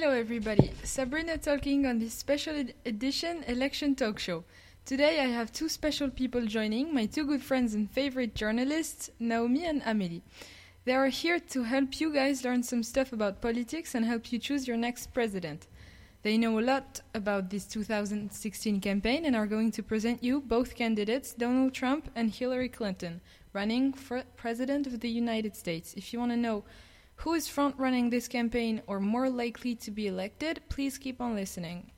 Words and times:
Hello, 0.00 0.14
everybody. 0.14 0.72
Sabrina 0.82 1.36
talking 1.36 1.84
on 1.84 1.98
this 1.98 2.14
special 2.14 2.56
ed- 2.56 2.72
edition 2.86 3.44
election 3.46 3.94
talk 3.94 4.18
show. 4.18 4.44
Today, 4.86 5.20
I 5.20 5.26
have 5.26 5.52
two 5.52 5.68
special 5.68 6.08
people 6.08 6.46
joining 6.46 6.94
my 6.94 7.04
two 7.04 7.26
good 7.26 7.42
friends 7.42 7.74
and 7.74 7.90
favorite 7.90 8.34
journalists, 8.34 9.10
Naomi 9.18 9.66
and 9.66 9.82
Amelie. 9.84 10.22
They 10.86 10.94
are 10.94 11.08
here 11.08 11.38
to 11.38 11.64
help 11.64 12.00
you 12.00 12.14
guys 12.14 12.44
learn 12.44 12.62
some 12.62 12.82
stuff 12.82 13.12
about 13.12 13.42
politics 13.42 13.94
and 13.94 14.06
help 14.06 14.32
you 14.32 14.38
choose 14.38 14.66
your 14.66 14.78
next 14.78 15.12
president. 15.12 15.66
They 16.22 16.38
know 16.38 16.58
a 16.58 16.62
lot 16.62 17.02
about 17.12 17.50
this 17.50 17.66
2016 17.66 18.80
campaign 18.80 19.26
and 19.26 19.36
are 19.36 19.46
going 19.46 19.70
to 19.72 19.82
present 19.82 20.24
you 20.24 20.40
both 20.40 20.76
candidates, 20.76 21.34
Donald 21.34 21.74
Trump 21.74 22.08
and 22.14 22.30
Hillary 22.30 22.70
Clinton, 22.70 23.20
running 23.52 23.92
for 23.92 24.22
President 24.38 24.86
of 24.86 25.00
the 25.00 25.10
United 25.10 25.54
States. 25.54 25.92
If 25.92 26.14
you 26.14 26.18
want 26.18 26.32
to 26.32 26.38
know 26.38 26.64
who 27.20 27.34
is 27.34 27.48
front 27.48 27.74
running 27.76 28.08
this 28.08 28.26
campaign 28.26 28.80
or 28.86 28.98
more 28.98 29.28
likely 29.28 29.74
to 29.74 29.90
be 29.90 30.06
elected, 30.06 30.60
please 30.70 30.96
keep 30.96 31.20
on 31.20 31.34
listening. 31.34 31.90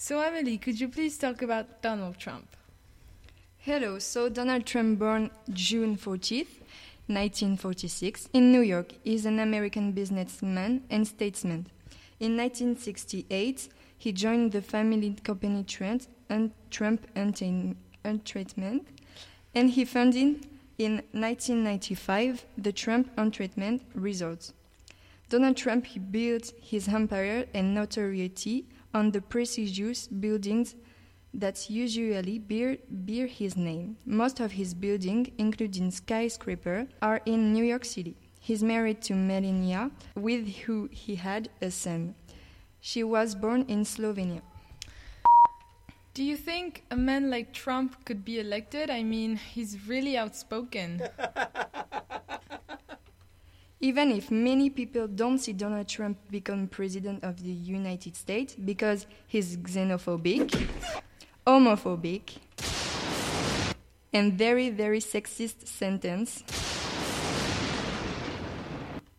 So, 0.00 0.20
Amelie, 0.20 0.58
could 0.58 0.80
you 0.80 0.88
please 0.88 1.16
talk 1.16 1.42
about 1.42 1.80
Donald 1.80 2.18
Trump? 2.18 2.48
Hello, 3.58 4.00
so 4.00 4.28
Donald 4.28 4.66
Trump, 4.66 4.98
born 4.98 5.30
June 5.52 5.96
14th, 5.96 6.60
1946, 7.06 8.28
in 8.32 8.50
New 8.50 8.62
York, 8.62 8.92
is 9.04 9.26
an 9.26 9.38
American 9.38 9.92
businessman 9.92 10.82
and 10.90 11.06
statesman. 11.06 11.68
In 12.18 12.36
1968, 12.36 13.68
he 13.96 14.12
joined 14.12 14.50
the 14.50 14.60
family 14.60 15.14
company 15.22 15.62
Trent 15.62 16.08
and 16.28 16.50
Trump 16.70 17.06
Entertainment, 17.14 18.88
and 19.54 19.70
he 19.70 19.84
founded 19.84 20.44
in 20.78 21.02
1995 21.12 22.44
the 22.58 22.72
Trump 22.72 23.10
Entertainment 23.16 23.82
Resorts. 23.94 24.52
Donald 25.28 25.56
Trump 25.56 25.86
built 26.10 26.52
his 26.60 26.88
empire 26.88 27.46
and 27.54 27.74
notoriety 27.74 28.66
on 28.92 29.10
the 29.10 29.20
prestigious 29.20 30.06
buildings 30.06 30.74
that 31.32 31.68
usually 31.68 32.38
bear, 32.38 32.76
bear 32.88 33.26
his 33.26 33.56
name. 33.56 33.96
Most 34.06 34.40
of 34.40 34.52
his 34.52 34.74
buildings, 34.74 35.28
including 35.38 35.90
skyscraper, 35.90 36.86
are 37.02 37.20
in 37.26 37.52
New 37.52 37.64
York 37.64 37.84
City. 37.84 38.16
He's 38.38 38.62
married 38.62 39.00
to 39.02 39.14
Melania, 39.14 39.90
with 40.14 40.46
who 40.58 40.88
he 40.92 41.16
had 41.16 41.48
a 41.62 41.70
son. 41.70 42.14
She 42.80 43.02
was 43.02 43.34
born 43.34 43.64
in 43.68 43.84
Slovenia. 43.84 44.42
Do 46.14 46.22
you 46.22 46.36
think 46.36 46.84
a 46.92 46.96
man 46.96 47.28
like 47.28 47.52
Trump 47.52 48.04
could 48.04 48.24
be 48.24 48.38
elected? 48.38 48.88
I 48.88 49.02
mean, 49.02 49.34
he's 49.34 49.88
really 49.88 50.16
outspoken. 50.16 51.02
Even 53.80 54.12
if 54.12 54.30
many 54.30 54.70
people 54.70 55.08
don't 55.08 55.40
see 55.40 55.52
Donald 55.52 55.88
Trump 55.88 56.16
become 56.30 56.68
president 56.68 57.24
of 57.24 57.42
the 57.42 57.50
United 57.50 58.14
States 58.14 58.54
because 58.54 59.08
he's 59.26 59.56
xenophobic, 59.56 60.68
homophobic, 61.44 62.36
and 64.12 64.34
very, 64.34 64.70
very 64.70 65.00
sexist 65.00 65.66
sentence. 65.66 66.44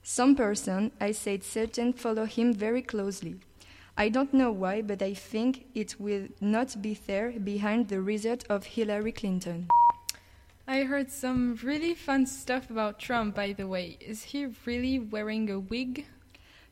Some 0.01 0.37
person, 0.37 0.93
I 1.01 1.11
said 1.11 1.43
certain, 1.43 1.91
follow 1.91 2.23
him 2.23 2.53
very 2.53 2.81
closely. 2.81 3.41
I 3.97 4.09
don't 4.09 4.33
know 4.33 4.51
why, 4.51 4.81
but 4.81 5.01
I 5.01 5.13
think 5.13 5.67
it 5.73 5.95
will 5.99 6.27
not 6.41 6.81
be 6.81 6.95
there 7.07 7.31
behind 7.31 7.87
the 7.87 8.01
result 8.01 8.43
of 8.49 8.65
Hillary 8.65 9.13
Clinton. 9.13 9.69
I 10.67 10.83
heard 10.83 11.09
some 11.09 11.57
really 11.63 11.93
fun 11.93 12.25
stuff 12.25 12.69
about 12.69 12.99
Trump, 12.99 13.35
by 13.35 13.53
the 13.53 13.67
way. 13.67 13.97
Is 14.01 14.23
he 14.23 14.47
really 14.65 14.99
wearing 14.99 15.49
a 15.49 15.59
wig? 15.59 16.05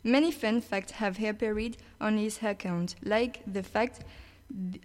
Many 0.04 0.32
fun 0.32 0.60
facts 0.60 0.92
have 0.94 1.24
appeared 1.24 1.78
on 2.02 2.18
his 2.18 2.44
account, 2.44 2.96
like 3.04 3.40
the 3.48 3.64
fact 3.64 4.02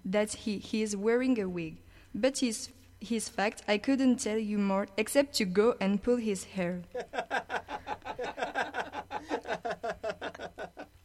that 0.04 0.32
he, 0.32 0.59
he 0.59 0.82
is 0.82 0.94
wearing 0.94 1.41
a 1.41 1.48
wig. 1.48 1.78
But 2.15 2.38
his, 2.38 2.69
his 3.00 3.28
fact, 3.28 3.62
I 3.66 3.78
couldn't 3.78 4.19
tell 4.19 4.38
you 4.38 4.59
more 4.59 4.87
except 4.97 5.34
to 5.37 5.44
go 5.44 5.75
and 5.81 6.00
pull 6.00 6.16
his 6.16 6.44
hair. 6.44 6.82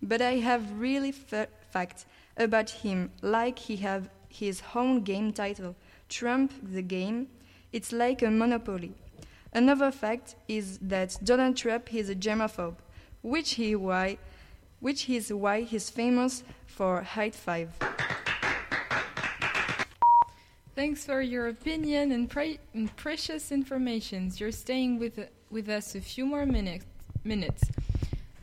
but 0.03 0.21
I 0.21 0.33
have 0.35 0.79
really 0.79 1.11
facts 1.11 2.05
about 2.37 2.69
him, 2.69 3.11
like 3.21 3.57
he 3.57 3.77
have 3.77 4.09
his 4.27 4.61
own 4.75 5.01
game 5.03 5.31
title, 5.31 5.75
Trump 6.09 6.51
the 6.61 6.81
Game. 6.81 7.27
It's 7.71 7.91
like 7.91 8.21
a 8.21 8.29
monopoly. 8.29 8.93
Another 9.53 9.91
fact 9.91 10.35
is 10.47 10.77
that 10.79 11.17
Donald 11.23 11.55
Trump 11.57 11.93
is 11.93 12.09
a 12.09 12.15
germaphobe, 12.15 12.75
which 13.21 13.51
he 13.51 13.75
why, 13.75 14.17
which 14.79 15.09
is 15.09 15.31
why 15.31 15.61
he's 15.61 15.89
famous 15.89 16.43
for 16.65 17.01
height 17.01 17.35
five. 17.35 17.69
Thanks 20.75 21.05
for 21.05 21.21
your 21.21 21.47
opinion 21.47 22.11
and, 22.11 22.27
pre- 22.27 22.59
and 22.73 22.93
precious 22.95 23.51
informations. 23.51 24.39
You're 24.39 24.51
staying 24.51 24.99
with 24.99 25.19
with 25.51 25.69
us 25.69 25.93
a 25.93 26.01
few 26.01 26.25
more 26.25 26.47
minutes. 26.47 26.85
Minutes. 27.23 27.61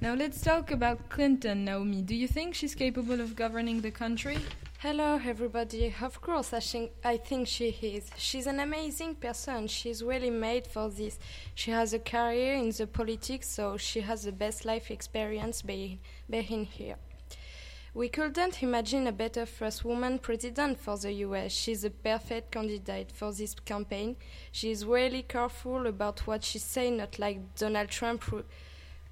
Now 0.02 0.14
let's 0.14 0.40
talk 0.40 0.70
about 0.70 1.10
Clinton, 1.10 1.66
Naomi. 1.66 2.00
Do 2.00 2.14
you 2.14 2.26
think 2.26 2.54
she's 2.54 2.74
capable 2.74 3.20
of 3.20 3.36
governing 3.36 3.82
the 3.82 3.90
country? 3.90 4.38
Hello, 4.78 5.20
everybody. 5.22 5.94
Of 6.00 6.22
course, 6.22 6.54
I 6.54 6.60
think, 6.60 6.92
I 7.04 7.18
think 7.18 7.46
she 7.46 7.68
is. 7.82 8.08
She's 8.16 8.46
an 8.46 8.60
amazing 8.60 9.16
person. 9.16 9.66
She's 9.66 10.02
really 10.02 10.30
made 10.30 10.66
for 10.66 10.88
this. 10.88 11.18
She 11.54 11.70
has 11.72 11.92
a 11.92 11.98
career 11.98 12.54
in 12.54 12.70
the 12.70 12.86
politics, 12.86 13.50
so 13.50 13.76
she 13.76 14.00
has 14.00 14.22
the 14.22 14.32
best 14.32 14.64
life 14.64 14.90
experience 14.90 15.60
being, 15.60 15.98
being 16.30 16.64
here. 16.64 16.96
We 17.92 18.08
couldn't 18.08 18.62
imagine 18.62 19.06
a 19.06 19.12
better 19.12 19.44
first 19.44 19.84
woman 19.84 20.18
president 20.18 20.80
for 20.80 20.96
the 20.96 21.12
US. 21.26 21.52
She's 21.52 21.84
a 21.84 21.90
perfect 21.90 22.52
candidate 22.52 23.12
for 23.12 23.32
this 23.34 23.54
campaign. 23.66 24.16
She's 24.50 24.86
really 24.86 25.24
careful 25.24 25.86
about 25.86 26.26
what 26.26 26.42
she 26.42 26.58
says, 26.58 26.90
not 26.92 27.18
like 27.18 27.54
Donald 27.54 27.90
Trump, 27.90 28.24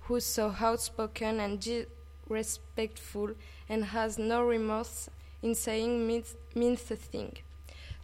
who's 0.08 0.24
so 0.24 0.54
outspoken 0.58 1.38
and 1.38 1.60
disrespectful 1.60 3.34
and 3.68 3.84
has 3.84 4.18
no 4.18 4.42
remorse 4.42 5.10
in 5.42 5.54
saying 5.54 6.06
means, 6.06 6.34
means 6.54 6.90
a 6.90 6.96
thing. 6.96 7.36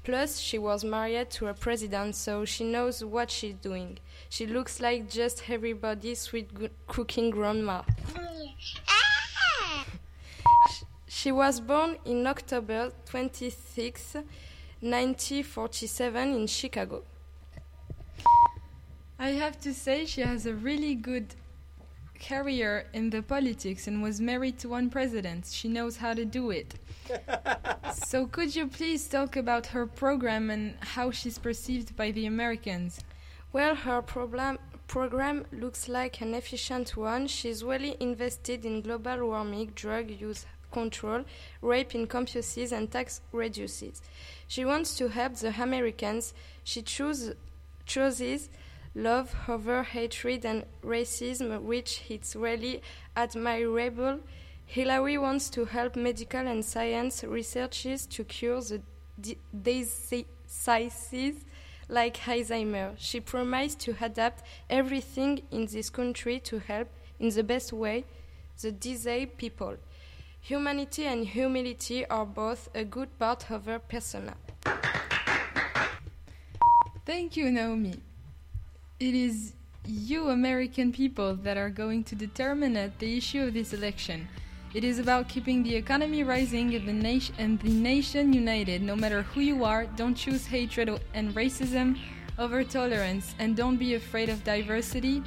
Plus, 0.04 0.38
she 0.38 0.58
was 0.58 0.84
married 0.84 1.30
to 1.30 1.46
a 1.46 1.54
president, 1.54 2.14
so 2.14 2.44
she 2.44 2.62
knows 2.62 3.02
what 3.02 3.30
she's 3.30 3.54
doing. 3.54 3.98
She 4.28 4.46
looks 4.46 4.78
like 4.78 5.08
just 5.08 5.48
everybody's 5.48 6.20
sweet 6.20 6.50
cooking 6.86 7.30
grandma. 7.30 7.80
she 11.08 11.32
was 11.32 11.58
born 11.58 11.96
in 12.04 12.26
October 12.26 12.92
26, 13.06 14.16
1947, 14.80 16.34
in 16.34 16.46
Chicago. 16.48 17.02
I 19.18 19.30
have 19.30 19.58
to 19.60 19.72
say, 19.72 20.04
she 20.04 20.20
has 20.20 20.44
a 20.44 20.52
really 20.52 20.94
good 20.94 21.34
career 22.26 22.86
in 22.92 23.10
the 23.10 23.22
politics 23.22 23.86
and 23.86 24.02
was 24.02 24.20
married 24.20 24.58
to 24.58 24.68
one 24.68 24.88
president. 24.88 25.46
She 25.50 25.68
knows 25.68 25.96
how 25.96 26.14
to 26.14 26.24
do 26.24 26.50
it. 26.50 26.74
so, 27.94 28.26
could 28.26 28.56
you 28.56 28.66
please 28.66 29.06
talk 29.06 29.36
about 29.36 29.66
her 29.68 29.86
program 29.86 30.50
and 30.50 30.74
how 30.80 31.10
she's 31.10 31.38
perceived 31.38 31.96
by 31.96 32.10
the 32.12 32.26
Americans? 32.26 33.00
Well, 33.52 33.74
her 33.74 34.02
problem, 34.02 34.58
program 34.86 35.44
looks 35.52 35.88
like 35.88 36.20
an 36.20 36.34
efficient 36.34 36.96
one. 36.96 37.26
She's 37.26 37.62
really 37.62 37.96
invested 38.00 38.64
in 38.64 38.80
global 38.80 39.26
warming, 39.28 39.72
drug 39.74 40.10
use 40.10 40.46
control, 40.72 41.24
rape 41.62 41.94
in 41.94 42.06
campuses, 42.06 42.72
and 42.72 42.90
tax 42.90 43.20
reduces. 43.32 44.02
She 44.48 44.64
wants 44.64 44.96
to 44.98 45.08
help 45.08 45.36
the 45.36 45.54
Americans. 45.62 46.34
She 46.64 46.82
choose, 46.82 47.32
chooses 47.86 48.48
love 48.94 49.34
over 49.48 49.82
hatred 49.82 50.44
and 50.44 50.64
racism, 50.82 51.62
which 51.62 52.02
is 52.08 52.36
really 52.36 52.80
admirable. 53.16 54.20
Hillary 54.66 55.18
wants 55.18 55.50
to 55.50 55.64
help 55.64 55.96
medical 55.96 56.40
and 56.46 56.64
science 56.64 57.22
researchers 57.24 58.06
to 58.06 58.24
cure 58.24 58.60
the 58.60 59.36
diseases 59.62 61.44
like 61.88 62.16
Alzheimer. 62.16 62.94
She 62.96 63.20
promised 63.20 63.80
to 63.80 63.94
adapt 64.00 64.44
everything 64.70 65.42
in 65.50 65.66
this 65.66 65.90
country 65.90 66.40
to 66.40 66.58
help 66.58 66.88
in 67.20 67.28
the 67.30 67.44
best 67.44 67.72
way 67.72 68.04
the 68.60 68.72
disabled 68.72 69.36
people. 69.36 69.76
Humanity 70.40 71.04
and 71.06 71.26
humility 71.26 72.06
are 72.06 72.26
both 72.26 72.68
a 72.74 72.84
good 72.84 73.18
part 73.18 73.50
of 73.50 73.66
her 73.66 73.78
persona. 73.78 74.34
Thank 77.06 77.36
you, 77.36 77.50
Naomi. 77.50 77.94
It 79.04 79.14
is 79.14 79.52
you, 79.86 80.30
American 80.30 80.90
people, 80.90 81.34
that 81.42 81.58
are 81.58 81.68
going 81.68 82.04
to 82.04 82.14
determine 82.14 82.72
the 82.72 83.16
issue 83.18 83.42
of 83.42 83.52
this 83.52 83.74
election. 83.74 84.26
It 84.72 84.82
is 84.82 84.98
about 84.98 85.28
keeping 85.28 85.62
the 85.62 85.76
economy 85.76 86.24
rising 86.24 86.74
and 86.74 86.88
the, 86.88 86.94
nation 86.94 87.34
and 87.36 87.60
the 87.60 87.68
nation 87.68 88.32
united. 88.32 88.80
No 88.80 88.96
matter 88.96 89.20
who 89.20 89.42
you 89.42 89.62
are, 89.62 89.84
don't 89.84 90.14
choose 90.14 90.46
hatred 90.46 90.88
and 91.12 91.34
racism 91.34 91.98
over 92.38 92.64
tolerance, 92.64 93.34
and 93.38 93.54
don't 93.54 93.76
be 93.76 93.94
afraid 93.94 94.30
of 94.30 94.42
diversity. 94.42 95.22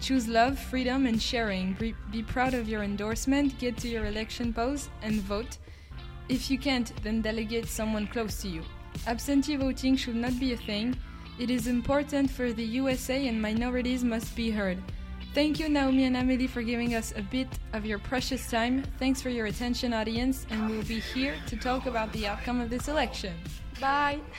Choose 0.00 0.26
love, 0.26 0.58
freedom, 0.58 1.04
and 1.04 1.20
sharing. 1.20 1.74
Be, 1.74 1.94
be 2.10 2.22
proud 2.22 2.54
of 2.54 2.66
your 2.66 2.82
endorsement, 2.82 3.58
get 3.58 3.76
to 3.76 3.88
your 3.88 4.06
election 4.06 4.54
polls, 4.54 4.88
and 5.02 5.20
vote. 5.20 5.58
If 6.30 6.50
you 6.50 6.58
can't, 6.58 6.90
then 7.02 7.20
delegate 7.20 7.68
someone 7.68 8.06
close 8.06 8.40
to 8.40 8.48
you. 8.48 8.62
Absentee 9.06 9.56
voting 9.56 9.96
should 9.96 10.16
not 10.16 10.40
be 10.40 10.54
a 10.54 10.56
thing. 10.56 10.96
It 11.38 11.50
is 11.50 11.68
important 11.68 12.30
for 12.30 12.52
the 12.52 12.64
USA 12.64 13.28
and 13.28 13.40
minorities 13.40 14.02
must 14.02 14.34
be 14.34 14.50
heard. 14.50 14.78
Thank 15.34 15.60
you, 15.60 15.68
Naomi 15.68 16.04
and 16.04 16.16
Amelie, 16.16 16.48
for 16.48 16.62
giving 16.62 16.94
us 16.94 17.12
a 17.16 17.22
bit 17.22 17.48
of 17.72 17.86
your 17.86 18.00
precious 18.00 18.50
time. 18.50 18.82
Thanks 18.98 19.22
for 19.22 19.28
your 19.28 19.46
attention, 19.46 19.92
audience, 19.92 20.46
and 20.50 20.68
we'll 20.68 20.82
be 20.82 20.98
here 20.98 21.36
to 21.46 21.56
talk 21.56 21.86
about 21.86 22.12
the 22.12 22.26
outcome 22.26 22.60
of 22.60 22.70
this 22.70 22.88
election. 22.88 23.34
Bye. 23.80 24.18